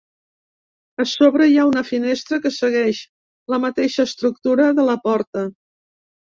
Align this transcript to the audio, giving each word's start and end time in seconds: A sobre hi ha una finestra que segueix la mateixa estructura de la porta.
A 1.03 1.05
sobre 1.11 1.47
hi 1.51 1.59
ha 1.59 1.65
una 1.73 1.83
finestra 1.91 2.41
que 2.47 2.53
segueix 2.57 3.03
la 3.55 3.61
mateixa 3.69 4.09
estructura 4.13 4.69
de 4.83 4.91
la 4.93 5.01
porta. 5.09 5.49